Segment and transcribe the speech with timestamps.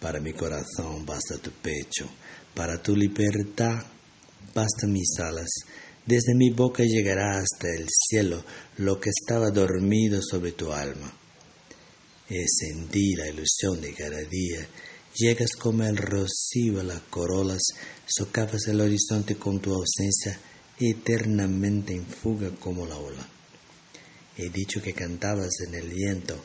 [0.00, 2.08] Para mi corazón basta tu pecho,
[2.54, 3.84] para tu libertad
[4.54, 5.48] basta mis alas.
[6.06, 8.44] Desde mi boca llegará hasta el cielo
[8.76, 11.12] lo que estaba dormido sobre tu alma.
[12.28, 14.66] Encendí la ilusión de cada día.
[15.14, 17.62] Llegas como el rocío a las corolas,
[18.06, 20.38] socavas el horizonte con tu ausencia,
[20.78, 23.28] eternamente en fuga como la ola.
[24.36, 26.36] He dicho que cantabas en el viento,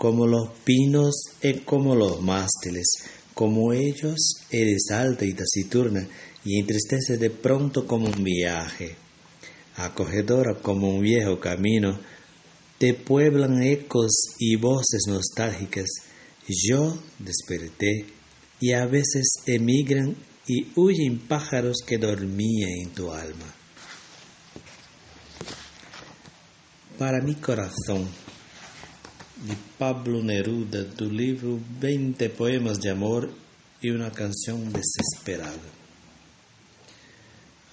[0.00, 2.86] como los pinos y como los mástiles,
[3.34, 4.16] como ellos
[4.50, 6.08] eres alta y taciturna,
[6.42, 8.96] y entristece de pronto como un viaje.
[9.76, 12.00] Acogedora como un viejo camino,
[12.78, 15.90] te pueblan ecos y voces nostálgicas.
[16.48, 18.06] Yo desperté
[18.58, 23.54] y a veces emigran y huyen pájaros que dormían en tu alma.
[26.96, 28.08] Para mi corazón,
[29.40, 33.30] de Pablo Neruda, do livro 20 Poemas de Amor
[33.82, 35.80] e uma canção desesperada.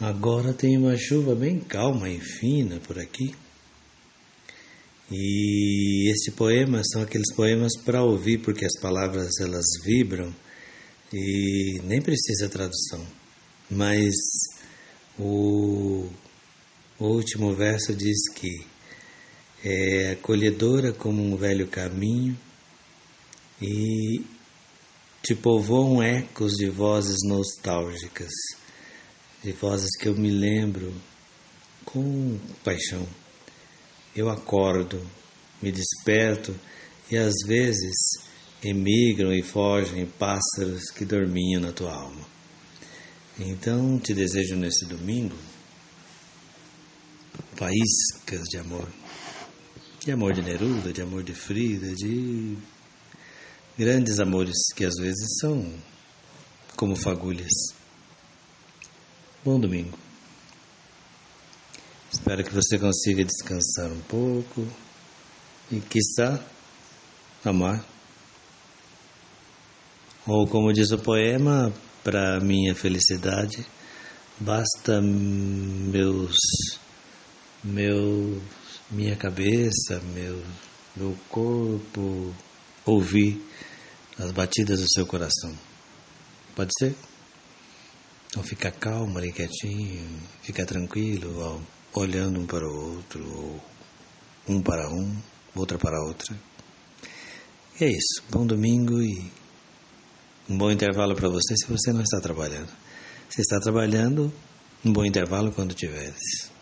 [0.00, 3.34] Agora tem uma chuva bem calma e fina por aqui.
[5.10, 10.32] E esse poema são aqueles poemas para ouvir, porque as palavras elas vibram
[11.12, 13.04] e nem precisa tradução.
[13.68, 14.14] Mas
[15.18, 16.08] o,
[16.98, 18.75] o último verso diz que
[19.68, 22.38] é acolhedora como um velho caminho
[23.60, 24.24] e
[25.22, 28.30] te povoam ecos de vozes nostálgicas
[29.42, 30.94] de vozes que eu me lembro
[31.84, 33.06] com paixão.
[34.14, 35.04] Eu acordo,
[35.60, 36.54] me desperto
[37.10, 37.94] e às vezes
[38.62, 42.26] emigram e fogem pássaros que dormiam na tua alma.
[43.38, 45.36] Então te desejo nesse domingo
[47.54, 48.88] faíscas de amor,
[50.06, 52.56] de amor de Neruda, de amor de Frida, de
[53.76, 55.74] grandes amores que às vezes são
[56.76, 57.50] como fagulhas.
[59.44, 59.98] Bom domingo.
[62.12, 64.64] Espero que você consiga descansar um pouco
[65.72, 66.40] e, quiçá,
[67.44, 67.84] amar.
[70.24, 71.74] Ou, como diz o poema,
[72.04, 73.66] para minha felicidade,
[74.38, 76.36] basta meus,
[77.64, 78.40] meu,
[78.90, 80.42] minha cabeça, meu,
[80.96, 82.34] meu corpo
[82.84, 83.42] ouvir
[84.18, 85.52] as batidas do seu coração.
[86.54, 86.94] Pode ser?
[88.28, 93.60] Então fica calmo ali quietinho, fica tranquilo, ó, olhando um para o outro, ou
[94.48, 95.16] um para um,
[95.54, 96.36] outra para outra.
[97.80, 98.22] E é isso.
[98.30, 99.30] Bom domingo e
[100.48, 102.70] um bom intervalo para você se você não está trabalhando.
[103.28, 104.32] Se está trabalhando,
[104.84, 106.55] um bom intervalo quando tiveres.